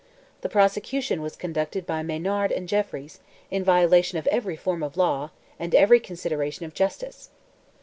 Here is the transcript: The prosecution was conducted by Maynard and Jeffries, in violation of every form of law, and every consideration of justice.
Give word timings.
The 0.41 0.49
prosecution 0.49 1.21
was 1.21 1.35
conducted 1.35 1.85
by 1.85 2.01
Maynard 2.01 2.51
and 2.51 2.67
Jeffries, 2.67 3.19
in 3.51 3.63
violation 3.63 4.17
of 4.17 4.25
every 4.31 4.55
form 4.55 4.81
of 4.81 4.97
law, 4.97 5.29
and 5.59 5.75
every 5.75 5.99
consideration 5.99 6.65
of 6.65 6.73
justice. 6.73 7.29